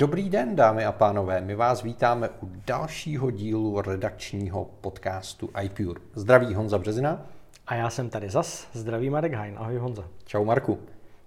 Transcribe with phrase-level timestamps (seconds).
[0.00, 1.40] Dobrý den, dámy a pánové.
[1.40, 6.00] My vás vítáme u dalšího dílu redakčního podcastu iPure.
[6.14, 7.26] Zdraví Honza Březina.
[7.66, 8.68] A já jsem tady zas.
[8.72, 9.54] Zdraví Marek Hein.
[9.58, 10.04] Ahoj Honza.
[10.24, 10.78] Čau Marku.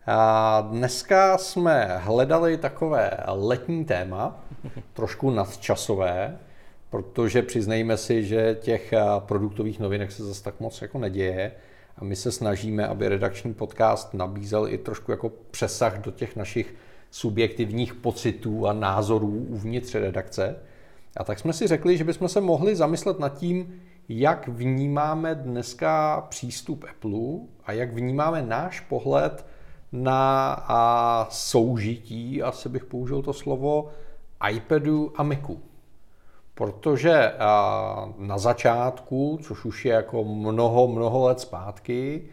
[0.07, 4.43] A dneska jsme hledali takové letní téma,
[4.93, 6.37] trošku nadčasové,
[6.89, 11.51] protože přiznejme si, že těch produktových novinek se zase tak moc jako neděje.
[11.97, 16.75] A my se snažíme, aby redakční podcast nabízel i trošku jako přesah do těch našich
[17.13, 20.55] subjektivních pocitů a názorů uvnitř redakce.
[21.17, 26.21] A tak jsme si řekli, že bychom se mohli zamyslet nad tím, jak vnímáme dneska
[26.29, 27.19] přístup Apple
[27.65, 29.45] a jak vnímáme náš pohled
[29.91, 33.89] na a soužití, asi bych použil to slovo,
[34.51, 35.61] iPadu a Macu.
[36.53, 37.31] Protože
[38.17, 42.23] na začátku, což už je jako mnoho, mnoho let zpátky,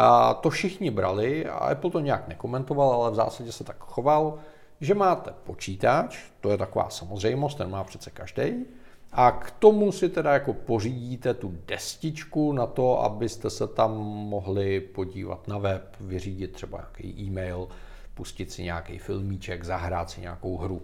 [0.00, 4.38] a to všichni brali a Apple to nějak nekomentoval, ale v zásadě se tak choval,
[4.80, 8.64] že máte počítač, to je taková samozřejmost, ten má přece každý,
[9.12, 14.80] a k tomu si teda jako pořídíte tu destičku na to, abyste se tam mohli
[14.80, 17.68] podívat na web, vyřídit třeba nějaký e-mail,
[18.14, 20.82] pustit si nějaký filmíček, zahrát si nějakou hru.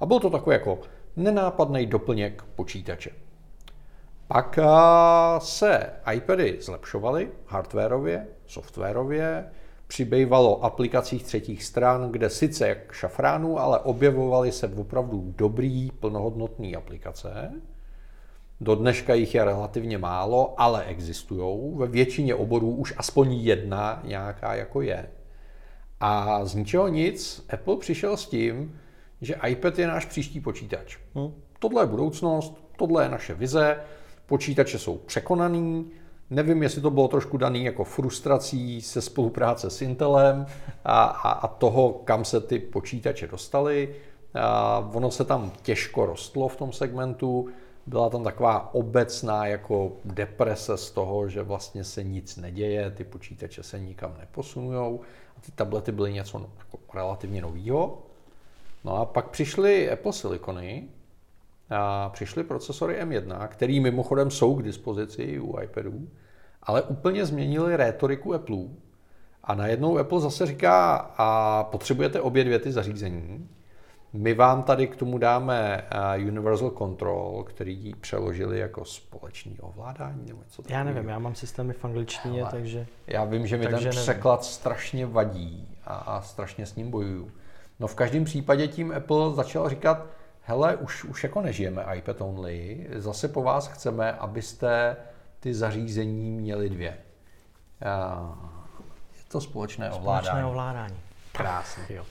[0.00, 0.78] A byl to takový jako
[1.16, 3.10] nenápadný doplněk počítače.
[4.28, 4.58] Pak
[5.38, 9.50] se iPady zlepšovaly hardwareově, softwarově,
[9.86, 17.52] přibývalo aplikacích třetích stran, kde sice jak šafránů, ale objevovaly se opravdu dobrý, plnohodnotné aplikace.
[18.60, 21.74] Do dneška jich je relativně málo, ale existují.
[21.76, 25.06] Ve většině oborů už aspoň jedna nějaká jako je.
[26.00, 28.80] A z ničeho nic Apple přišel s tím,
[29.20, 30.98] že iPad je náš příští počítač.
[31.14, 31.34] Hmm.
[31.58, 33.76] Tohle je budoucnost, tohle je naše vize,
[34.26, 35.90] počítače jsou překonaný,
[36.30, 40.46] Nevím, jestli to bylo trošku daný jako frustrací se spolupráce s Intelem
[40.84, 43.94] a, a, a toho, kam se ty počítače dostaly.
[44.34, 47.48] A ono se tam těžko rostlo v tom segmentu.
[47.86, 53.62] Byla tam taková obecná jako deprese z toho, že vlastně se nic neděje, ty počítače
[53.62, 54.98] se nikam neposunují
[55.36, 58.02] a ty tablety byly něco jako relativně nového.
[58.84, 60.88] No a pak přišly Apple Silicony,
[62.12, 66.08] přišly procesory M1, které mimochodem jsou k dispozici u iPadů,
[66.62, 68.58] ale úplně změnili rétoriku Apple.
[69.44, 73.48] A najednou Apple zase říká, a potřebujete obě dvě ty zařízení.
[74.12, 75.84] My vám tady k tomu dáme
[76.28, 81.84] Universal Control, který přeložili jako společný ovládání nebo něco Já nevím, já mám systémy v
[81.84, 82.86] angličtině, Hele, takže...
[83.06, 84.52] Já vím, že mi ten překlad nevím.
[84.52, 87.30] strašně vadí a, a strašně s ním bojuju.
[87.80, 90.06] No v každém případě tím Apple začal říkat,
[90.44, 94.96] hele, už, už jako nežijeme iPad only, zase po vás chceme, abyste
[95.40, 96.98] ty zařízení měly dvě.
[99.12, 100.26] Je to společné ovládání.
[100.26, 100.96] Společné ovládání.
[101.32, 101.84] Krásně.
[101.90, 102.04] Jo.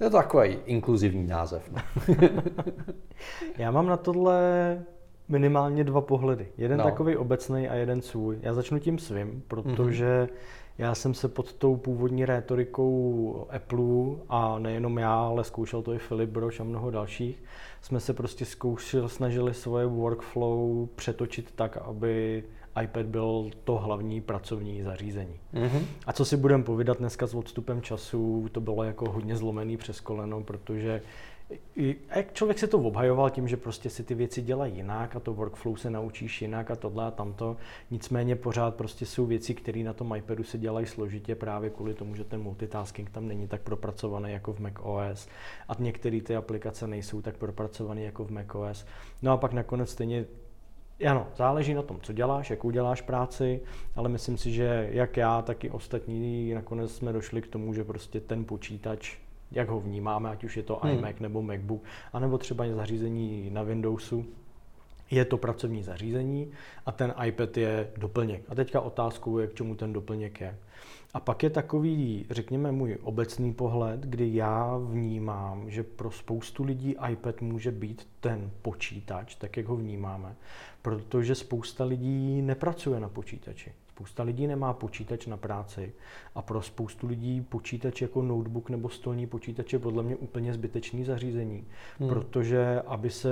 [0.00, 1.70] Je to takový inkluzivní název.
[1.70, 1.82] No.
[3.58, 4.40] Já mám na tohle
[5.28, 6.48] minimálně dva pohledy.
[6.58, 6.84] Jeden no.
[6.84, 8.38] takový obecný a jeden svůj.
[8.42, 10.36] Já začnu tím svým, protože mm-hmm.
[10.80, 15.98] Já jsem se pod tou původní rétorikou Apple a nejenom já, ale zkoušel to i
[15.98, 17.42] Filip Broš a mnoho dalších,
[17.82, 22.44] jsme se prostě zkoušeli, snažili svoje workflow přetočit tak, aby
[22.82, 25.40] iPad byl to hlavní pracovní zařízení.
[25.54, 25.82] Mm-hmm.
[26.06, 30.00] A co si budeme povídat dneska s odstupem času, to bylo jako hodně zlomený přes
[30.00, 31.02] koleno, protože
[32.10, 35.20] a jak člověk se to obhajoval tím, že prostě si ty věci dělají jinak a
[35.20, 37.56] to workflow se naučíš jinak a tohle a tamto.
[37.90, 42.14] Nicméně pořád prostě jsou věci, které na tom iPadu se dělají složitě právě kvůli tomu,
[42.14, 45.28] že ten multitasking tam není tak propracovaný jako v macOS
[45.68, 48.86] a některé ty aplikace nejsou tak propracované jako v macOS.
[49.22, 50.24] No a pak nakonec stejně
[51.08, 53.60] ano, záleží na tom, co děláš, jakou děláš práci,
[53.96, 57.84] ale myslím si, že jak já, tak i ostatní nakonec jsme došli k tomu, že
[57.84, 59.16] prostě ten počítač
[59.50, 60.98] jak ho vnímáme, ať už je to hmm.
[60.98, 61.82] iMac nebo MacBook,
[62.12, 64.26] anebo třeba zařízení na Windowsu,
[65.10, 66.50] je to pracovní zařízení
[66.86, 68.42] a ten iPad je doplněk.
[68.48, 70.58] A teďka otázkou je, k čemu ten doplněk je.
[71.14, 76.96] A pak je takový, řekněme, můj obecný pohled, kdy já vnímám, že pro spoustu lidí
[77.10, 80.34] iPad může být ten počítač, tak jak ho vnímáme,
[80.82, 83.72] protože spousta lidí nepracuje na počítači.
[84.00, 85.92] Spousta lidí nemá počítač na práci
[86.34, 91.04] a pro spoustu lidí počítač jako notebook nebo stolní počítač je podle mě úplně zbytečný
[91.04, 91.64] zařízení,
[91.98, 92.08] hmm.
[92.08, 93.30] protože aby se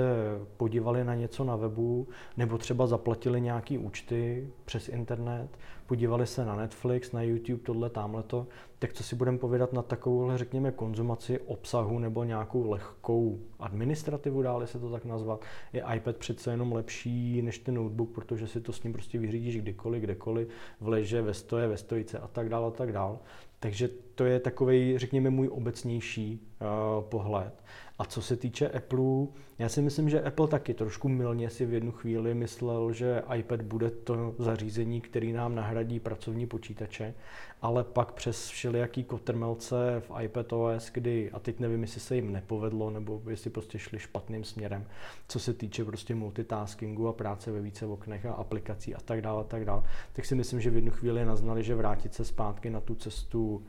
[0.57, 2.07] podívali na něco na webu
[2.37, 5.49] nebo třeba zaplatili nějaký účty přes internet,
[5.89, 8.47] podívali se na Netflix, na YouTube, tohle, tamhleto,
[8.79, 14.67] tak co si budeme povědat na takovouhle, řekněme, konzumaci obsahu nebo nějakou lehkou administrativu, dále
[14.67, 18.73] se to tak nazvat, je iPad přece jenom lepší než ten notebook, protože si to
[18.73, 20.47] s ním prostě vyřídíš kdykoliv, kdekoliv,
[20.81, 23.17] v leže, ve stoje, ve stojice a tak dále a tak dále.
[23.59, 27.63] Takže to je takový, řekněme, můj obecnější uh, pohled.
[27.99, 29.27] A co se týče Apple,
[29.59, 33.61] já si myslím, že Apple taky trošku milně si v jednu chvíli myslel, že iPad
[33.61, 37.13] bude to zařízení, který nám nahradí pracovní počítače,
[37.61, 42.89] ale pak přes všelijaký kotrmelce v iPadOS, kdy, a teď nevím, jestli se jim nepovedlo,
[42.89, 44.85] nebo jestli prostě šli špatným směrem,
[45.27, 49.41] co se týče prostě multitaskingu a práce ve více oknech a aplikací a tak dále,
[49.41, 49.83] a tak dále,
[50.13, 53.63] tak si myslím, že v jednu chvíli naznali, že vrátit se zpátky na tu cestu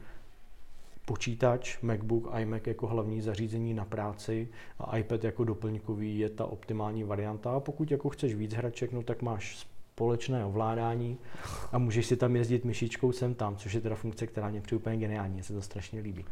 [1.10, 4.48] počítač, MacBook, iMac jako hlavní zařízení na práci
[4.78, 7.50] a iPad jako doplňkový je ta optimální varianta.
[7.50, 11.18] A pokud jako chceš víc hraček, no tak máš společné ovládání
[11.72, 14.76] a můžeš si tam jezdit myšičkou sem tam, což je teda funkce, která mě přijde
[14.76, 16.24] úplně geniální, se to strašně líbí.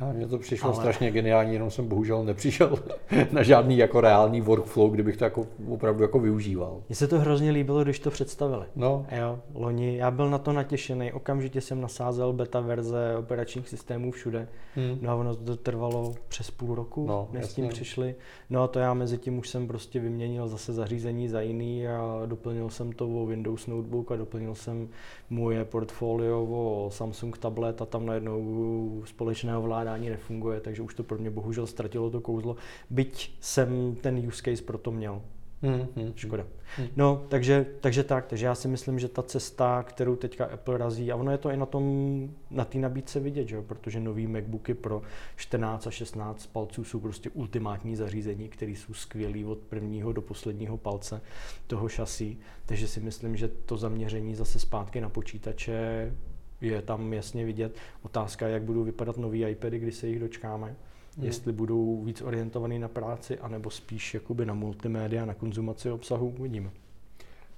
[0.00, 0.76] A mně to přišlo ale...
[0.76, 2.78] strašně geniální, jenom jsem bohužel nepřišel
[3.32, 6.82] na žádný jako reálný workflow, kdybych to jako opravdu jako využíval.
[6.88, 8.64] Mně se to hrozně líbilo, když to představili.
[8.76, 9.06] No.
[9.18, 14.48] Jo, loni, já byl na to natěšený, okamžitě jsem nasázel beta verze operačních systémů všude.
[14.74, 14.98] Hmm.
[15.00, 18.14] No a ono to trvalo přes půl roku, no, než s tím přišli.
[18.50, 22.22] No a to já mezi tím už jsem prostě vyměnil zase zařízení za jiný a
[22.26, 24.88] doplnil jsem to o Windows Notebook a doplnil jsem
[25.30, 31.02] moje portfolio o Samsung tablet a tam najednou společného vláda ovládání nefunguje, takže už to
[31.02, 32.56] pro mě bohužel ztratilo to kouzlo,
[32.90, 35.22] byť jsem ten use case pro to měl.
[35.62, 36.46] Hmm, hmm, Škoda.
[36.76, 36.88] Hmm.
[36.96, 41.12] No, takže, takže tak, takže já si myslím, že ta cesta, kterou teďka Apple razí,
[41.12, 43.62] a ono je to i na tom, na té nabídce vidět, že?
[43.62, 45.02] protože nový MacBooky pro
[45.36, 50.76] 14 a 16 palců jsou prostě ultimátní zařízení, které jsou skvělý od prvního do posledního
[50.76, 51.20] palce
[51.66, 56.12] toho šasí, takže si myslím, že to zaměření zase zpátky na počítače
[56.60, 57.76] je tam jasně vidět.
[58.02, 60.76] Otázka, jak budou vypadat nový iPady, kdy se jich dočkáme.
[61.16, 61.26] Hmm.
[61.26, 66.70] Jestli budou víc orientovaný na práci, anebo spíš jakoby na multimédia, na konzumaci obsahu, uvidíme.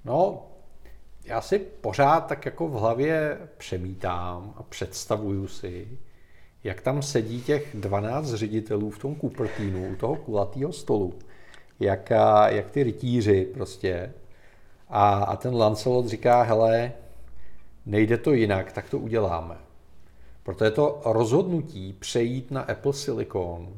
[0.05, 0.47] No,
[1.25, 5.99] já si pořád tak jako v hlavě přemítám a představuju si,
[6.65, 11.15] jak tam sedí těch 12 ředitelů v tom Cupertinu, u toho kulatého stolu,
[11.81, 12.11] jak,
[12.47, 14.13] jak ty rytíři prostě.
[14.89, 16.93] A, a ten Lancelot říká, hele,
[17.89, 19.57] nejde to jinak, tak to uděláme.
[20.43, 23.69] Protože to rozhodnutí přejít na Apple Silicon,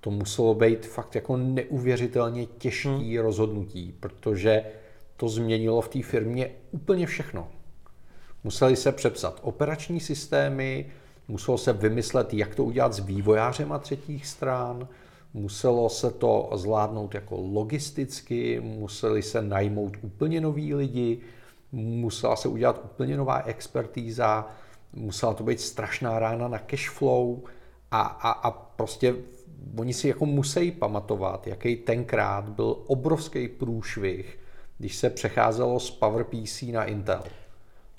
[0.00, 3.18] to muselo být fakt jako neuvěřitelně těžký hmm.
[3.18, 4.64] rozhodnutí, protože
[5.16, 7.48] to změnilo v té firmě úplně všechno.
[8.44, 10.86] Museli se přepsat operační systémy,
[11.28, 14.88] muselo se vymyslet, jak to udělat s vývojářem a třetích stran,
[15.34, 21.20] muselo se to zvládnout jako logisticky, museli se najmout úplně noví lidi,
[21.76, 24.46] musela se udělat úplně nová expertíza,
[24.92, 27.42] musela to být strašná rána na cash flow
[27.90, 29.14] a, a, a prostě
[29.78, 34.38] oni si jako musí pamatovat, jaký tenkrát byl obrovský průšvih,
[34.78, 37.22] když se přecházelo z PowerPC na Intel.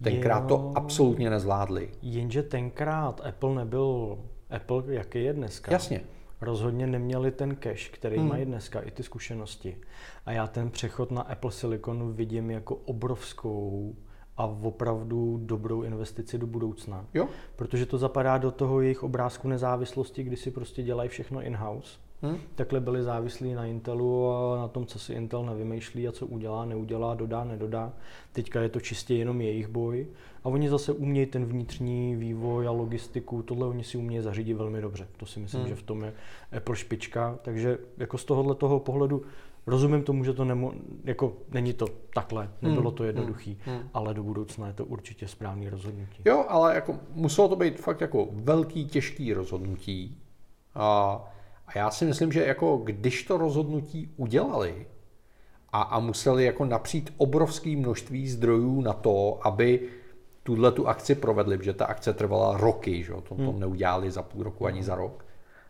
[0.03, 1.89] Tenkrát jo, to absolutně nezvládli.
[2.01, 4.18] Jenže tenkrát Apple nebyl
[4.50, 5.71] Apple, jaký je dneska.
[5.71, 6.01] Jasně
[6.42, 8.28] rozhodně neměli ten cash, který hmm.
[8.28, 9.78] mají dneska, i ty zkušenosti.
[10.26, 13.95] A já ten přechod na Apple Silicon vidím jako obrovskou
[14.38, 17.06] a opravdu dobrou investici do budoucna.
[17.14, 17.28] Jo.
[17.56, 22.00] Protože to zapadá do toho jejich obrázku nezávislosti, kdy si prostě dělají všechno in-house.
[22.21, 22.38] Hmm.
[22.56, 26.66] Takhle byli závislí na Intelu a na tom, co si Intel nevymýšlí a co udělá,
[26.66, 27.94] neudělá, dodá, nedodá.
[28.31, 30.07] Teďka je to čistě jenom jejich boj.
[30.44, 34.81] A oni zase umějí ten vnitřní vývoj a logistiku, tohle oni si umějí zařídit velmi
[34.81, 35.07] dobře.
[35.18, 35.69] To si myslím, hmm.
[35.69, 36.14] že v tom je
[36.57, 37.40] Apple špička.
[37.42, 39.21] Takže jako z tohohle toho pohledu
[39.68, 43.07] rozumím tomu, že to nemo, jako není to takhle, nebylo to hmm.
[43.07, 43.76] jednoduchý, hmm.
[43.76, 43.90] hmm.
[43.94, 46.21] ale do budoucna je to určitě správný rozhodnutí.
[46.26, 50.18] Jo, ale jako muselo to být fakt jako velký, těžký rozhodnutí.
[50.76, 51.24] A
[51.68, 54.88] a já si myslím, že jako když to rozhodnutí udělali
[55.71, 59.90] a, a museli jako napřít obrovské množství zdrojů na to, aby
[60.44, 63.14] tuhle tu akci provedli, protože ta akce trvala roky, že?
[63.14, 63.59] To, to hmm.
[63.59, 65.26] neudělali za půl roku ani za rok.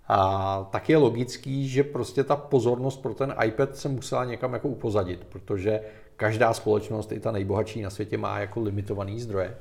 [0.08, 4.68] A tak je logický, že prostě ta pozornost pro ten iPad se musela někam jako
[4.68, 5.82] upozadit, protože
[6.16, 9.58] každá společnost, i ta nejbohatší na světě, má jako limitovaný zdroje.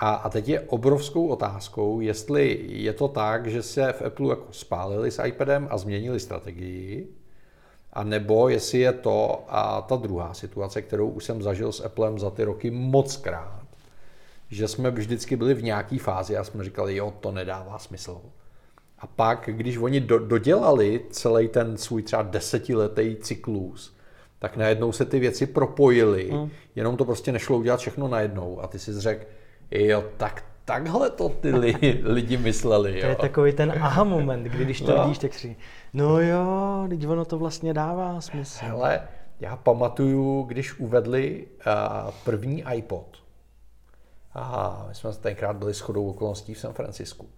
[0.00, 4.46] A, a teď je obrovskou otázkou, jestli je to tak, že se v Apple jako
[4.50, 7.08] spálili s iPadem a změnili strategii,
[7.92, 12.18] a nebo jestli je to a ta druhá situace, kterou už jsem zažil s Applem
[12.18, 13.62] za ty roky moc krát,
[14.50, 18.20] že jsme vždycky byli v nějaké fázi a jsme říkali, jo, to nedává smysl.
[18.98, 23.96] A pak, když oni do, dodělali celý ten svůj třeba desetiletý cyklus,
[24.38, 26.50] tak najednou se ty věci propojily, hmm.
[26.76, 28.60] jenom to prostě nešlo udělat všechno najednou.
[28.62, 29.24] A ty si řekl,
[29.70, 32.94] Jo, tak takhle to ty lidi, lidi mysleli.
[32.94, 33.00] Jo.
[33.00, 35.02] To je takový ten aha moment, kdy když to no.
[35.02, 35.56] vidíš, tak si
[35.92, 38.58] no jo, teď ono to vlastně dává smysl.
[38.64, 39.00] Hele,
[39.40, 43.16] já pamatuju, když uvedli uh, první iPod.
[44.34, 47.28] a my jsme tenkrát byli shodou okolností v San Francisku,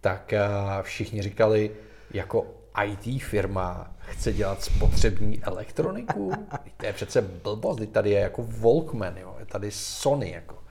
[0.00, 0.34] tak
[0.82, 1.70] všichni říkali,
[2.10, 2.46] jako
[2.84, 6.32] IT firma chce dělat spotřební elektroniku?
[6.76, 9.36] To je přece blbost, tady je jako Walkman, jo?
[9.38, 10.30] je tady Sony.
[10.30, 10.61] Jako.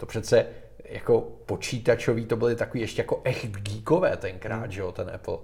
[0.00, 0.46] To přece
[0.84, 4.70] jako počítačový, to byly takový ještě jako echt geekové tenkrát, hmm.
[4.70, 5.38] že jo, ten Apple.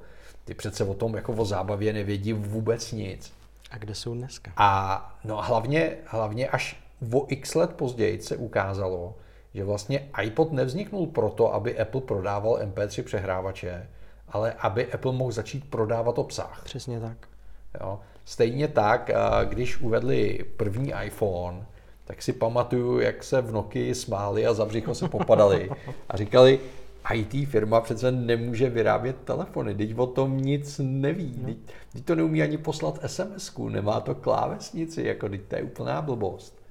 [0.44, 3.32] Ty přece o tom jako o zábavě nevědí vůbec nic.
[3.70, 4.52] A kde jsou dneska?
[4.56, 6.82] A no hlavně, hlavně až
[7.12, 9.14] o x let později se ukázalo,
[9.54, 13.88] že vlastně iPod nevzniknul proto, aby Apple prodával MP3 přehrávače,
[14.28, 16.62] ale aby Apple mohl začít prodávat obsah.
[16.64, 17.16] Přesně tak.
[17.80, 18.00] Jo.
[18.24, 19.10] Stejně tak,
[19.44, 21.66] když uvedli první iPhone,
[22.06, 25.70] tak si pamatuju, jak se v Nokia smáli a za břicho se popadali
[26.08, 26.60] a říkali,
[27.14, 31.46] IT firma přece nemůže vyrábět telefony, teď o tom nic neví, no.
[31.46, 31.56] teď,
[31.92, 36.62] teď to neumí ani poslat sms nemá to klávesnici, jako teď to je úplná blbost.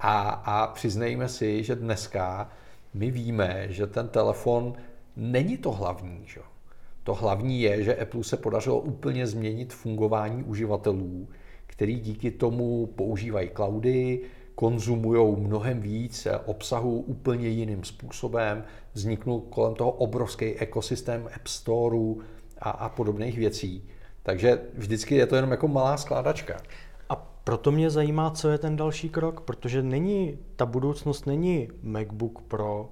[0.00, 2.50] A, a přiznejme si, že dneska
[2.94, 4.74] my víme, že ten telefon
[5.16, 6.22] není to hlavní.
[6.26, 6.40] Že?
[7.04, 11.28] To hlavní je, že Apple se podařilo úplně změnit fungování uživatelů,
[11.66, 14.20] který díky tomu používají cloudy,
[14.58, 22.20] konzumují mnohem víc obsahu úplně jiným způsobem, vzniknul kolem toho obrovský ekosystém App Storeu
[22.58, 23.88] a, a podobných věcí.
[24.22, 26.60] Takže vždycky je to jenom jako malá skládačka.
[27.08, 32.42] A proto mě zajímá, co je ten další krok, protože není, ta budoucnost není MacBook
[32.42, 32.88] Pro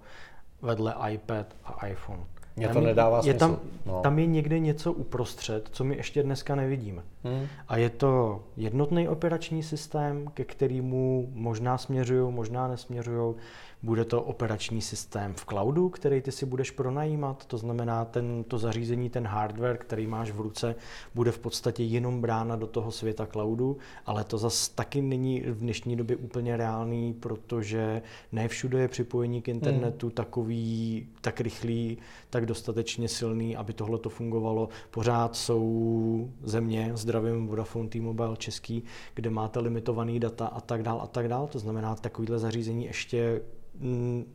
[0.62, 2.25] vedle iPad a iPhone.
[2.56, 3.34] Mně to nedává smysl.
[3.34, 4.00] Je tam, no.
[4.00, 7.02] tam je někde něco uprostřed, co my ještě dneska nevidíme.
[7.25, 7.46] Hmm.
[7.68, 13.34] A je to jednotný operační systém, ke kterému možná směřují, možná nesměřují.
[13.82, 18.58] Bude to operační systém v cloudu, který ty si budeš pronajímat, to znamená ten, to
[18.58, 20.75] zařízení, ten hardware, který máš v ruce,
[21.14, 25.58] bude v podstatě jenom brána do toho světa cloudu, ale to zase taky není v
[25.58, 30.14] dnešní době úplně reálný, protože ne všude je připojení k internetu hmm.
[30.14, 31.98] takový, tak rychlý,
[32.30, 34.68] tak dostatečně silný, aby tohle to fungovalo.
[34.90, 38.82] Pořád jsou země, zdravím Vodafone, T-Mobile, český,
[39.14, 41.46] kde máte limitovaný data a tak dál a tak dál.
[41.46, 43.40] To znamená, takovýhle zařízení ještě
[43.80, 44.34] Mm,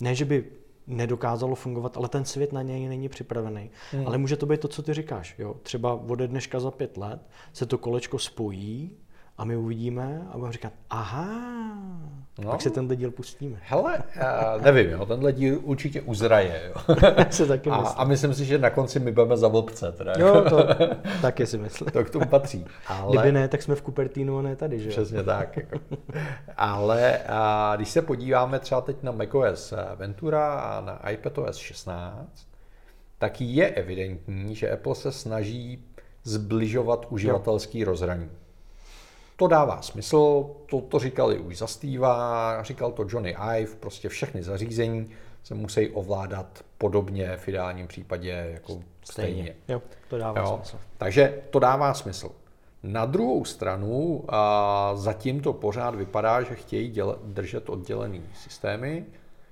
[0.00, 0.44] ne, že by
[0.86, 3.70] nedokázalo fungovat, ale ten svět na něj není připravený.
[3.92, 4.06] Hmm.
[4.06, 5.34] Ale může to být to, co ty říkáš.
[5.38, 5.54] Jo?
[5.62, 7.20] Třeba ode dneška za pět let
[7.52, 8.96] se to kolečko spojí
[9.38, 11.28] a my uvidíme a budeme říkat, aha,
[12.38, 12.50] no.
[12.50, 13.58] pak si tenhle díl pustíme.
[13.62, 16.62] Hele, já nevím, jo, tenhle díl určitě uzraje.
[16.68, 16.96] Jo.
[17.30, 19.92] se taky a, a myslím si, že na konci my budeme za vlpce.
[19.92, 20.12] Teda.
[20.18, 20.66] Jo, to
[21.22, 21.90] taky si myslím.
[21.90, 22.66] To k tomu patří.
[22.86, 23.16] Ale...
[23.16, 25.56] Kdyby ne, tak jsme v Cupertinu a ne tady, že Přesně tak.
[25.56, 25.78] Jako.
[26.56, 32.48] Ale a, když se podíváme třeba teď na macOS Ventura a na iPadOS 16,
[33.18, 35.84] tak je evidentní, že Apple se snaží
[36.24, 37.86] zbližovat uživatelský jo.
[37.86, 38.30] rozhraní.
[39.38, 44.42] To dává smysl, to, to říkali už za Steva, říkal to Johnny Ive, prostě všechny
[44.42, 45.10] zařízení
[45.42, 49.42] se musí ovládat podobně v ideálním případě jako stejně.
[49.42, 49.54] stejně.
[49.68, 50.54] Jo, to dává jo.
[50.56, 50.78] smysl.
[50.98, 52.30] Takže to dává smysl.
[52.82, 59.04] Na druhou stranu a zatím to pořád vypadá, že chtějí děle, držet oddělený systémy.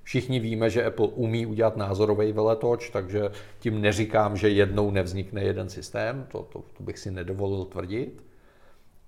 [0.03, 5.69] Všichni víme, že Apple umí udělat názorový veletoč, takže tím neříkám, že jednou nevznikne jeden
[5.69, 8.26] systém, to, to, to bych si nedovolil tvrdit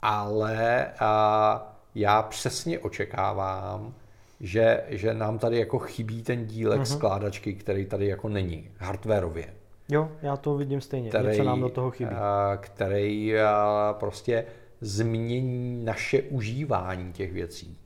[0.02, 3.94] ale a, já přesně očekávám,
[4.40, 6.96] že, že nám tady jako chybí ten dílek uh-huh.
[6.96, 9.54] skládačky, který tady jako není, hardwareově.
[9.88, 12.10] Jo, já to vidím stejně, který, něco nám do toho chybí.
[12.14, 14.44] A, který a, prostě
[14.80, 17.78] změní naše užívání těch věcí.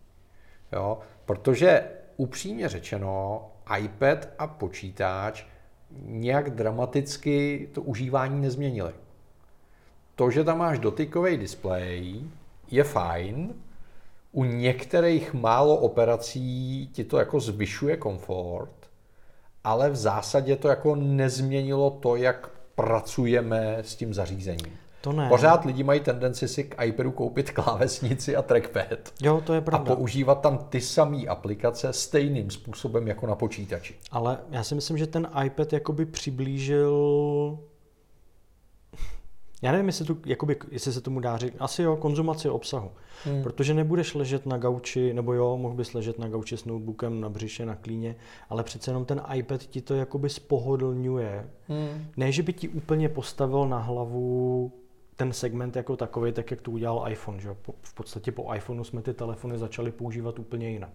[0.73, 0.99] Jo?
[1.25, 1.85] Protože
[2.17, 5.45] upřímně řečeno, iPad a počítač
[6.01, 8.93] nějak dramaticky to užívání nezměnili
[10.17, 12.23] to, že tam máš dotykový displej,
[12.71, 13.55] je fajn.
[14.33, 18.89] U některých málo operací ti to jako zvyšuje komfort,
[19.65, 24.73] ale v zásadě to jako nezměnilo to, jak pracujeme s tím zařízením.
[25.01, 25.29] To ne.
[25.29, 29.13] Pořád lidi mají tendenci si k iPadu koupit klávesnici a trackpad.
[29.23, 29.93] Jo, to je pravda.
[29.93, 33.95] A používat tam ty samé aplikace stejným způsobem jako na počítači.
[34.11, 37.59] Ale já si myslím, že ten iPad jakoby přiblížil
[39.63, 42.91] já nevím, jestli, tu, jakoby, jestli se tomu dá říct, asi jo, konzumaci obsahu.
[43.25, 43.43] Hmm.
[43.43, 47.29] Protože nebudeš ležet na gauči, nebo jo, mohl bys ležet na gauči s notebookem na
[47.29, 48.17] břiše, na klíně,
[48.51, 51.51] ale přece jenom ten iPad ti to jakoby spohodlňuje.
[51.69, 52.07] Hmm.
[52.17, 54.73] Ne, že by ti úplně postavil na hlavu
[55.17, 57.41] ten segment jako takový, tak jak to udělal iPhone.
[57.41, 57.57] Že?
[57.83, 60.91] V podstatě po iPhoneu jsme ty telefony začali používat úplně jinak.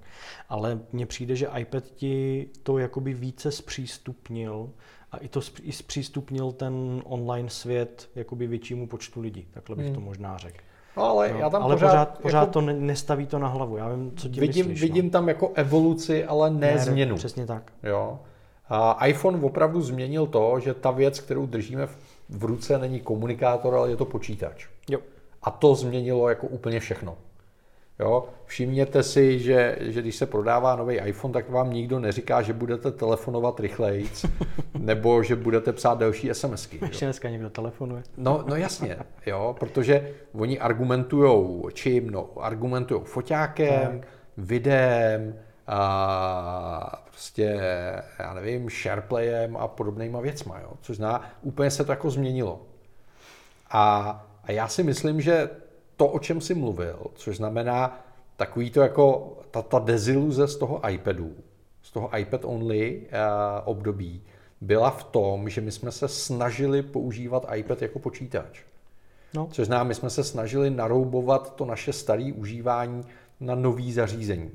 [0.49, 4.69] Ale mně přijde, že iPad ti to jakoby více zpřístupnil
[5.11, 9.95] a i to i zpřístupnil ten online svět jakoby většímu počtu lidí, takhle bych hmm.
[9.95, 10.57] to možná řekl.
[10.97, 13.77] No, ale no, já tam ale pořád, pořád, pořád jako, to nestaví to na hlavu.
[13.77, 14.81] Já vím, co ti vidím, myslíš.
[14.81, 15.11] Vidím no.
[15.11, 17.15] tam jako evoluci, ale ne, ne změnu.
[17.15, 17.71] Přesně tak.
[17.83, 18.19] Jo.
[18.69, 21.97] A iPhone opravdu změnil to, že ta věc, kterou držíme v,
[22.29, 24.67] v ruce, není komunikátor, ale je to počítač.
[24.89, 24.99] Jo.
[25.43, 27.17] A to změnilo jako úplně všechno.
[27.99, 28.29] Jo?
[28.45, 32.91] Všimněte si, že, že když se prodává nový iPhone, tak vám nikdo neříká, že budete
[32.91, 34.09] telefonovat rychleji,
[34.79, 36.79] nebo že budedy psát další SMSky.
[36.81, 38.03] Ještě dneska někdo telefonuje.
[38.17, 42.09] No, no jasně, jo, protože oni argumentujou čím?
[42.09, 44.09] No, argumentují foťákem, tak.
[44.37, 45.35] videem,
[45.67, 47.61] a prostě,
[48.19, 50.73] já nevím, SharePlayem a podobnýma věcma, jo?
[50.81, 52.61] což zná, úplně se to jako změnilo.
[53.71, 54.09] A,
[54.43, 55.49] a já si myslím, že
[55.97, 60.89] to, o čem jsi mluvil, což znamená takový to jako ta, ta deziluze z toho
[60.89, 61.35] iPadu,
[61.81, 63.07] z toho iPad only uh,
[63.65, 64.21] období,
[64.61, 68.63] byla v tom, že my jsme se snažili používat iPad jako počítač.
[69.33, 69.47] No.
[69.51, 73.05] Což znamená, my jsme se snažili naroubovat to naše staré užívání
[73.39, 74.51] na nový zařízení.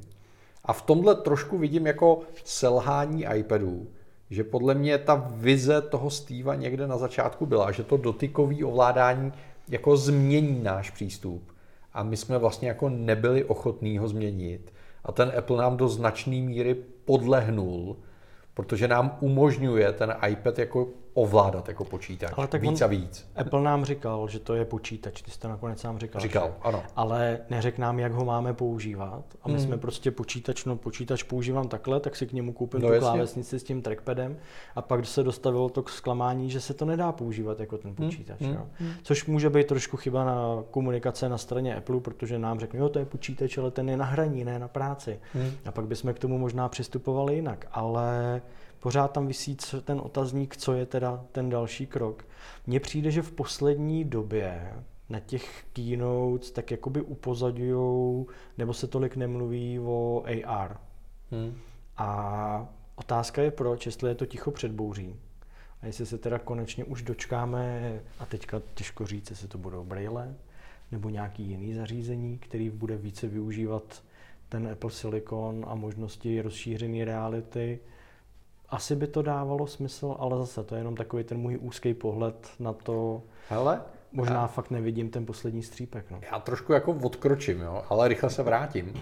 [0.64, 3.86] A v tomhle trošku vidím jako selhání iPadů,
[4.30, 9.32] že podle mě ta vize toho Steva někde na začátku byla, že to dotykové ovládání
[9.72, 11.52] jako změní náš přístup.
[11.92, 14.72] A my jsme vlastně jako nebyli ochotní ho změnit.
[15.04, 16.74] A ten Apple nám do značné míry
[17.04, 17.96] podlehnul,
[18.54, 22.32] protože nám umožňuje ten iPad jako ovládat jako počítač.
[22.36, 23.30] Ale tak víc a víc.
[23.36, 26.20] Apple nám říkal, že to je počítač, ty jsi to nakonec sám říkal.
[26.20, 26.54] Říkal, že?
[26.62, 26.82] ano.
[26.96, 29.24] Ale neřekl nám, jak ho máme používat.
[29.42, 29.62] A my hmm.
[29.62, 33.08] jsme prostě počítač, no počítač používám takhle, tak si k němu koupím no, tu jasně.
[33.08, 34.36] klávesnici s tím trackpadem
[34.74, 38.06] a pak se dostavilo to k zklamání, že se to nedá používat jako ten hmm,
[38.08, 38.40] počítač.
[38.40, 38.54] Hmm.
[38.54, 38.66] Jo.
[38.78, 38.92] Hmm.
[39.02, 42.98] Což může být trošku chyba na komunikace na straně Apple, protože nám řekne, jo, to
[42.98, 45.20] je počítač, ale ten je na hraní, ne na práci.
[45.32, 45.50] Hmm.
[45.64, 47.66] A pak bychom k tomu možná přistupovali jinak.
[47.72, 48.42] Ale
[48.82, 52.24] pořád tam vysí ten otazník, co je teda ten další krok.
[52.66, 54.74] Mně přijde, že v poslední době
[55.08, 58.26] na těch keynotes tak jakoby upozadujou,
[58.58, 60.76] nebo se tolik nemluví o AR.
[61.30, 61.58] Hmm.
[61.96, 65.16] A otázka je proč, jestli je to ticho před bouří.
[65.82, 70.34] A jestli se teda konečně už dočkáme, a teďka těžko říct, jestli to budou braille,
[70.92, 74.02] nebo nějaký jiný zařízení, který bude více využívat
[74.48, 77.80] ten Apple Silicon a možnosti rozšířené reality,
[78.72, 82.48] asi by to dávalo smysl, ale zase to je jenom takový ten můj úzký pohled
[82.58, 83.22] na to.
[83.48, 83.82] Hele,
[84.12, 86.10] možná já, fakt nevidím ten poslední střípek.
[86.10, 86.20] No.
[86.32, 88.92] Já trošku jako odkročím, jo, ale rychle se vrátím.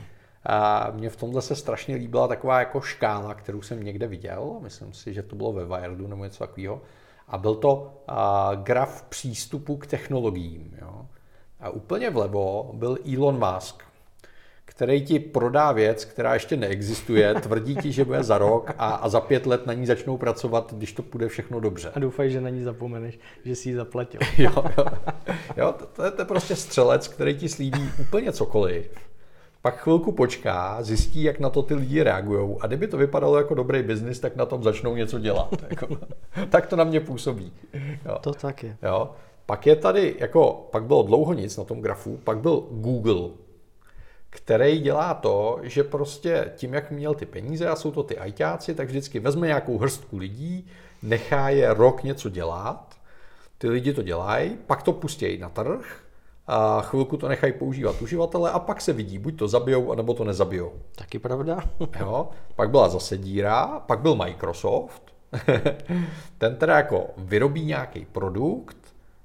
[0.46, 4.92] A mně v tomhle se strašně líbila taková jako škála, kterou jsem někde viděl, myslím
[4.92, 6.80] si, že to bylo ve Wiredu nebo něco takového.
[7.28, 10.76] A byl to a, graf přístupu k technologiím.
[10.80, 11.06] Jo.
[11.60, 13.84] A úplně vlevo byl Elon Musk,
[14.70, 19.08] který ti prodá věc, která ještě neexistuje, tvrdí ti, že bude za rok a, a
[19.08, 21.90] za pět let na ní začnou pracovat, když to půjde všechno dobře.
[21.94, 24.20] A doufaj, že na ní zapomeneš, že si ji zaplatil.
[24.38, 24.84] jo, jo.
[25.56, 28.90] jo to, to, je, to je prostě střelec, který ti slíbí úplně cokoliv.
[29.62, 33.54] Pak chvilku počká, zjistí, jak na to ty lidi reagují a kdyby to vypadalo jako
[33.54, 35.54] dobrý biznis, tak na tom začnou něco dělat.
[35.70, 35.88] Jako,
[36.48, 37.52] tak to na mě působí.
[38.06, 38.18] Jo.
[38.20, 38.76] To tak je.
[38.82, 39.10] Jo.
[39.46, 43.30] Pak je tady, jako, pak bylo dlouho nic na tom grafu, pak byl Google,
[44.30, 48.74] který dělá to, že prostě tím, jak měl ty peníze a jsou to ty ajťáci,
[48.74, 50.66] tak vždycky vezme nějakou hrstku lidí,
[51.02, 52.94] nechá je rok něco dělat,
[53.58, 56.02] ty lidi to dělají, pak to pustí na trh,
[56.52, 60.24] a chvilku to nechají používat uživatele a pak se vidí, buď to zabijou, anebo to
[60.24, 60.72] nezabijou.
[60.94, 61.58] Taky pravda.
[62.00, 65.02] jo, pak byla zase díra, pak byl Microsoft,
[66.38, 68.76] ten teda jako vyrobí nějaký produkt,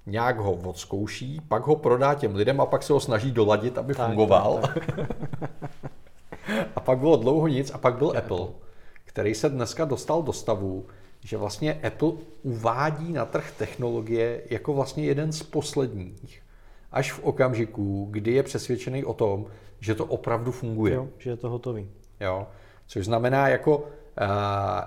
[0.06, 3.96] nějak ho odzkouší, pak ho prodá těm lidem a pak se ho snaží doladit, aby
[3.96, 4.60] tak, fungoval.
[4.62, 5.10] Tak, tak.
[6.76, 8.48] a pak bylo dlouho nic a pak byl Apple, Apple,
[9.06, 10.86] který se dneska dostal do stavu,
[11.20, 12.12] že vlastně Apple
[12.44, 16.42] uvádí na trh technologie jako vlastně jeden z posledních,
[16.92, 19.46] až v okamžiku, kdy je přesvědčený o tom,
[19.80, 20.94] že to opravdu funguje.
[20.94, 21.90] Jo, že je to hotový.
[22.20, 22.48] Jo,
[22.88, 23.84] což znamená jako uh,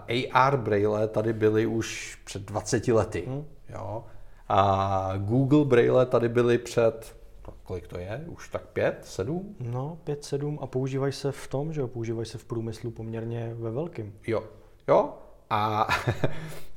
[0.09, 3.25] eh, AR braille tady byly už před 20 lety.
[3.27, 3.45] Hmm.
[3.69, 4.05] Jo,
[4.49, 7.17] a Google Braille tady byly před,
[7.65, 9.57] kolik to je, už tak pět, sedm?
[9.61, 13.55] No, pět, sedm a používají se v tom, že jo, používají se v průmyslu poměrně
[13.59, 14.15] ve velkým.
[14.27, 14.45] Jo,
[14.89, 15.15] jo,
[15.51, 15.89] a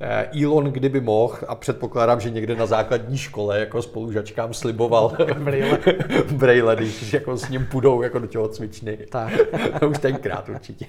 [0.42, 5.78] Elon, kdyby mohl, a předpokládám, že někde na základní škole jako spolužačkám sliboval Braille,
[6.32, 8.98] Braille když jako s ním půjdou jako do těho cvičny.
[9.10, 9.32] Tak.
[9.90, 10.86] Už tenkrát určitě.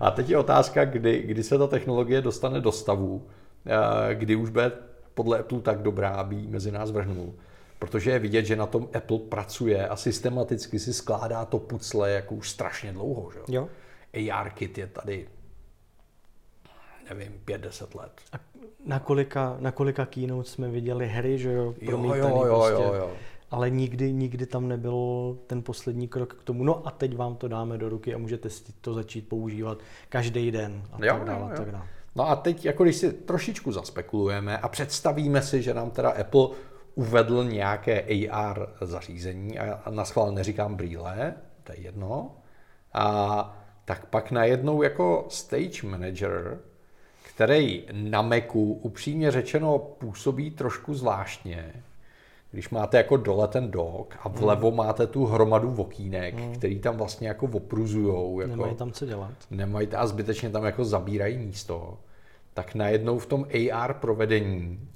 [0.00, 3.22] a teď je otázka, kdy, kdy se ta technologie dostane do stavu,
[4.14, 4.72] kdy už bude
[5.14, 7.34] podle Apple tak dobrá, aby ji mezi nás vrhnul.
[7.78, 12.34] Protože je vidět, že na tom Apple pracuje a systematicky si skládá to pucle jako
[12.34, 13.30] už strašně dlouho.
[13.30, 13.40] Že?
[13.48, 13.68] Jo.
[14.32, 15.28] AR kit je tady,
[17.08, 18.12] nevím, 5-10 let.
[18.32, 18.40] A
[18.86, 21.74] na kolika, na kolika keynote jsme viděli hry, že jo?
[21.80, 22.82] Jo, jo, jo, prostě.
[22.82, 23.10] jo, jo.
[23.50, 27.48] ale nikdy, nikdy tam nebyl ten poslední krok k tomu, no a teď vám to
[27.48, 28.48] dáme do ruky a můžete
[28.80, 31.42] to začít používat každý den a jo, tak dále.
[31.42, 31.56] Jo, jo.
[31.56, 31.86] Tak dále.
[32.14, 36.48] No a teď, jako když si trošičku zaspekulujeme a představíme si, že nám teda Apple
[36.94, 42.36] uvedl nějaké AR zařízení, a na schvál neříkám brýle, to je jedno,
[42.92, 46.58] a tak pak najednou jako stage manager,
[47.34, 51.84] který na Macu upřímně řečeno působí trošku zvláštně,
[52.52, 54.76] když máte jako dole ten dok a vlevo hmm.
[54.76, 56.54] máte tu hromadu vokínek, hmm.
[56.54, 58.40] který tam vlastně jako opruzujou.
[58.40, 59.32] Jako, nemají tam co dělat.
[59.50, 61.98] Nemají a zbytečně tam jako zabírají místo.
[62.54, 64.88] Tak najednou v tom AR provedení,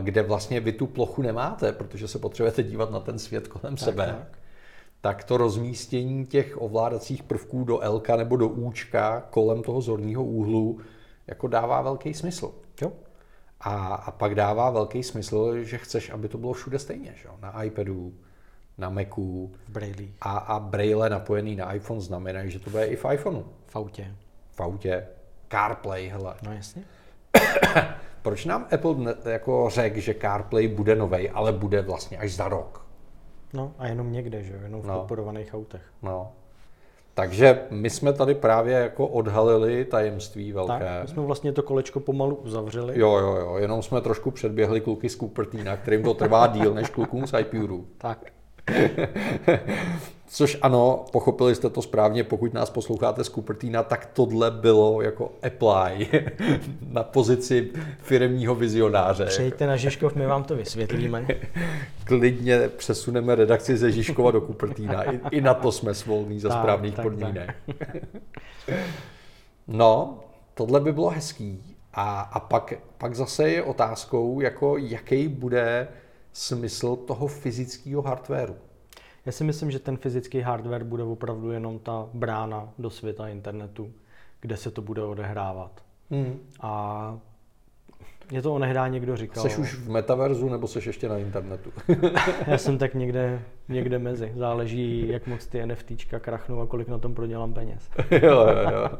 [0.00, 3.84] kde vlastně vy tu plochu nemáte, protože se potřebujete dívat na ten svět kolem tak,
[3.84, 4.38] sebe, tak.
[5.00, 10.80] tak to rozmístění těch ovládacích prvků do L nebo do Účka kolem toho zorního úhlu
[11.26, 12.52] jako dává velký smysl.
[12.82, 12.92] Jo.
[13.60, 17.28] A, a pak dává velký smysl, že chceš, aby to bylo všude stejně, že?
[17.42, 18.14] na iPadu,
[18.78, 19.52] na Macu.
[19.68, 20.08] Braille.
[20.20, 23.44] A, a Braille napojený na iPhone znamená, že to bude i v iPhoneu.
[23.66, 24.14] V autě.
[24.50, 25.06] V autě.
[25.48, 26.34] CarPlay, hele.
[26.42, 26.84] No jasně.
[28.22, 32.48] Proč nám Apple ne, jako řekl, že CarPlay bude novej, ale bude vlastně až za
[32.48, 32.86] rok?
[33.52, 34.98] No a jenom někde, že Jenom v no.
[34.98, 35.82] podporovaných autech.
[36.02, 36.32] No.
[37.18, 40.72] Takže my jsme tady právě jako odhalili tajemství velké.
[40.72, 43.00] Tak, my jsme vlastně to kolečko pomalu uzavřeli.
[43.00, 46.90] Jo, jo, jo, jenom jsme trošku předběhli kluky z Cupertina, kterým to trvá díl než
[46.90, 47.86] klukům z iPuru.
[47.98, 48.18] Tak.
[50.30, 55.32] Což ano, pochopili jste to správně, pokud nás posloucháte z Cupertina, tak tohle bylo jako
[55.42, 56.08] apply
[56.88, 57.70] na pozici
[58.02, 59.24] firmního vizionáře.
[59.24, 61.26] Přejďte na Žižkov, my vám to vysvětlíme.
[62.04, 65.02] Klidně přesuneme redakci ze Žižkova do Cupertina.
[65.02, 67.54] I, I na to jsme svolní za tak, správných tak, podmínek.
[67.78, 67.96] Tak.
[69.68, 70.20] no,
[70.54, 71.76] tohle by bylo hezký.
[71.94, 75.88] A, a pak, pak zase je otázkou, jako jaký bude
[76.32, 78.56] smysl toho fyzického hardwareu.
[79.28, 83.92] Já si myslím, že ten fyzický hardware bude opravdu jenom ta brána do světa internetu,
[84.40, 85.82] kde se to bude odehrávat.
[86.10, 86.38] Hmm.
[86.60, 87.18] A
[88.30, 89.48] mě to onehdá někdo říkal.
[89.48, 91.72] Jsi už v metaverzu nebo jsi ještě na internetu?
[92.46, 94.32] já jsem tak někde, někde mezi.
[94.36, 97.90] Záleží, jak moc ty NFTčka krachnou a kolik na tom prodělám peněz.
[98.10, 98.90] jo, jo, jo.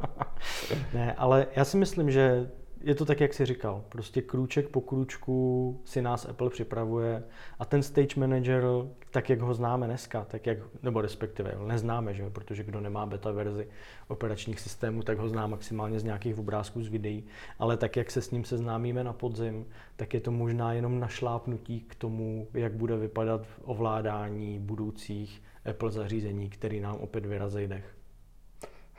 [0.94, 3.84] ne, ale já si myslím, že je to tak, jak jsi říkal.
[3.88, 7.22] Prostě krůček po krůčku si nás Apple připravuje
[7.58, 8.64] a ten stage manager,
[9.10, 12.30] tak jak ho známe dneska, tak jak, nebo respektive neznáme, že?
[12.30, 13.68] protože kdo nemá beta verzi
[14.08, 17.24] operačních systémů, tak ho zná maximálně z nějakých obrázků z videí,
[17.58, 21.80] ale tak jak se s ním seznámíme na podzim, tak je to možná jenom našlápnutí
[21.80, 27.97] k tomu, jak bude vypadat ovládání budoucích Apple zařízení, který nám opět vyrazí dech.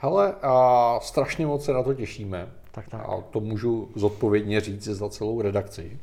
[0.02, 2.48] Hele, a strašně moc se na to těšíme.
[2.72, 3.02] Tak, tak.
[3.02, 6.00] A to můžu zodpovědně říct za celou redakci.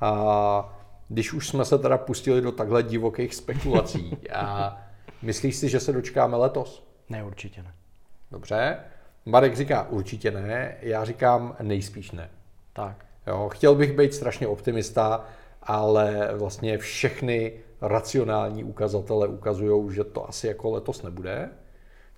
[0.00, 4.76] A když už jsme se teda pustili do takhle divokých spekulací, a
[5.22, 6.86] myslíš si, že se dočkáme letos?
[7.08, 7.74] Ne, určitě ne.
[8.30, 8.76] Dobře.
[9.26, 12.30] Marek říká určitě ne, já říkám nejspíš ne.
[12.72, 13.04] Tak.
[13.26, 15.24] Jo, chtěl bych být strašně optimista,
[15.62, 21.50] ale vlastně všechny racionální ukazatele ukazují, že to asi jako letos nebude.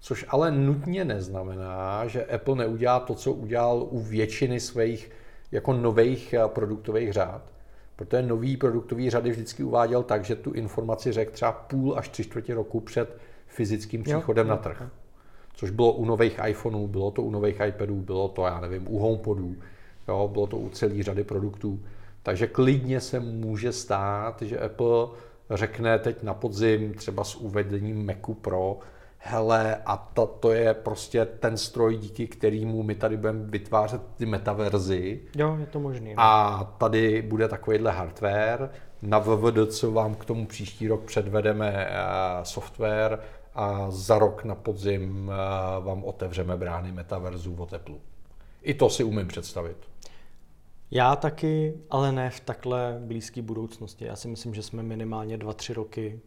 [0.01, 5.11] Což ale nutně neznamená, že Apple neudělá to, co udělal u většiny svých
[5.53, 7.43] jako nových eh, produktových řád.
[7.97, 12.25] Protože nový produktový řady vždycky uváděl tak, že tu informaci řekl třeba půl až tři
[12.25, 14.83] čtvrtě roku před fyzickým příchodem jo, na trh.
[15.55, 18.99] Což bylo u nových iPhoneů, bylo to u nových iPadů, bylo to, já nevím, u
[18.99, 19.57] HomePodů,
[20.09, 21.81] jo, bylo to u celé řady produktů.
[22.23, 25.07] Takže klidně se může stát, že Apple
[25.51, 28.79] řekne teď na podzim třeba s uvedením Macu Pro,
[29.27, 34.27] hele, a to, to je prostě ten stroj, díky kterému my tady budeme vytvářet ty
[34.27, 35.21] metaverzy.
[35.37, 36.09] Jo, je to možné.
[36.09, 36.15] No.
[36.23, 38.71] A tady bude takovýhle hardware.
[39.03, 43.19] Na VVDC vám k tomu příští rok předvedeme uh, software
[43.55, 48.01] a za rok na podzim uh, vám otevřeme brány metaverzu o teplu.
[48.63, 49.77] I to si umím představit.
[50.91, 54.05] Já taky, ale ne v takhle blízké budoucnosti.
[54.05, 56.21] Já si myslím, že jsme minimálně 2-3 roky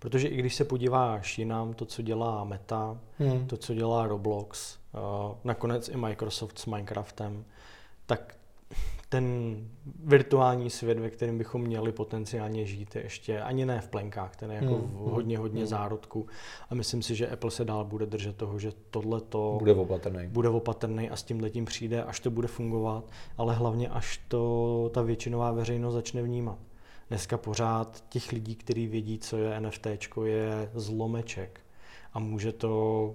[0.00, 3.46] Protože i když se podíváš jinam, to, co dělá Meta, hmm.
[3.46, 7.44] to, co dělá Roblox, uh, nakonec i Microsoft s Minecraftem,
[8.06, 8.36] tak
[9.08, 9.56] ten
[10.04, 14.50] virtuální svět, ve kterém bychom měli potenciálně žít, je ještě ani ne v plenkách, ten
[14.50, 14.90] je jako hmm.
[14.94, 15.66] hodně, hodně hmm.
[15.66, 16.26] zárodku.
[16.70, 20.26] A myslím si, že Apple se dál bude držet toho, že tohle to bude opatrný.
[20.28, 23.04] bude opatrný a s tím letím přijde, až to bude fungovat,
[23.38, 26.58] ale hlavně až to ta většinová veřejnost začne vnímat.
[27.10, 29.86] Dneska pořád těch lidí, kteří vědí, co je NFT,
[30.24, 31.60] je zlomeček.
[32.12, 33.14] A může to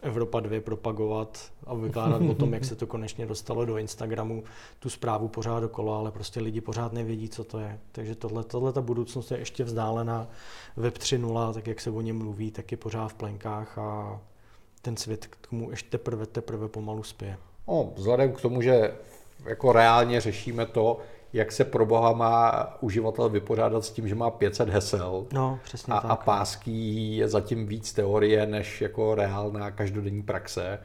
[0.00, 4.44] Evropa 2 propagovat a vykládat o tom, jak se to konečně dostalo do Instagramu,
[4.78, 7.78] tu zprávu pořád dokola, ale prostě lidi pořád nevědí, co to je.
[7.92, 10.28] Takže tohle, tohle ta budoucnost je ještě vzdálená.
[10.76, 14.20] Web 3.0, tak jak se o něm mluví, tak je pořád v plenkách a
[14.82, 17.38] ten svět k tomu ještě teprve, teprve pomalu spěje.
[17.68, 18.94] No, vzhledem k tomu, že
[19.44, 20.98] jako reálně řešíme to,
[21.32, 25.94] jak se pro boha má uživatel vypořádat s tím, že má 500 hesel no, přesně
[25.94, 26.10] a, tak.
[26.10, 30.78] a páský je zatím víc teorie než jako reálná každodenní praxe,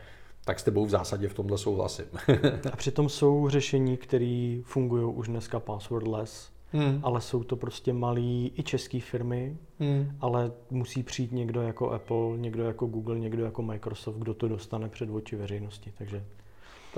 [0.45, 2.05] tak s tebou v zásadě v tomhle souhlasím.
[2.71, 6.99] a přitom jsou řešení, které fungují už dneska passwordless, hmm.
[7.03, 10.11] ale jsou to prostě malý i české firmy, hmm.
[10.21, 14.89] ale musí přijít někdo jako Apple, někdo jako Google, někdo jako Microsoft, kdo to dostane
[14.89, 15.93] před oči veřejnosti.
[15.97, 16.23] Takže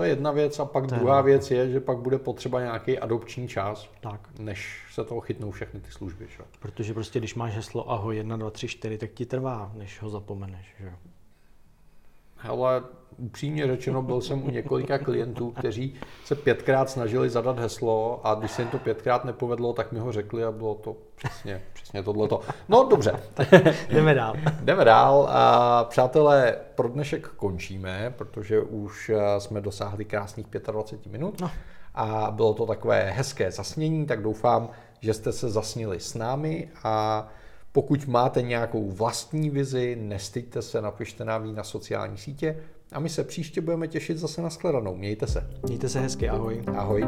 [0.00, 2.98] to je jedna věc a pak to druhá věc je, že pak bude potřeba nějaký
[2.98, 4.28] adopční čas, tak.
[4.38, 6.26] než se toho chytnou všechny ty služby.
[6.36, 6.44] Že?
[6.60, 10.10] Protože prostě když máš heslo ahoj 1, 2, 3, 4, tak ti trvá, než ho
[10.10, 10.74] zapomeneš.
[10.80, 10.92] Že?
[12.42, 12.82] Hele,
[13.16, 18.50] upřímně řečeno, byl jsem u několika klientů, kteří se pětkrát snažili zadat heslo a když
[18.50, 22.40] se jim to pětkrát nepovedlo, tak mi ho řekli a bylo to přesně, přesně tohleto.
[22.68, 23.20] No dobře.
[23.90, 24.34] Jdeme dál.
[24.60, 25.28] Jdeme dál.
[25.30, 31.40] A přátelé, pro dnešek končíme, protože už jsme dosáhli krásných 25 minut.
[31.40, 31.50] No.
[31.94, 34.68] A bylo to takové hezké zasnění, tak doufám,
[35.00, 37.28] že jste se zasnili s námi a
[37.72, 42.56] pokud máte nějakou vlastní vizi, nestyďte se, napište nám ji na sociální sítě
[42.92, 44.96] a my se příště budeme těšit zase na shledanou.
[44.96, 45.50] Mějte se.
[45.66, 46.62] Mějte se hezky, ahoj.
[46.76, 47.04] Ahoj.